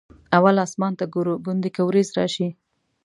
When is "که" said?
1.75-1.81